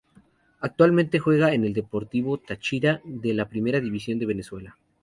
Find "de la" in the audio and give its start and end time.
3.03-3.47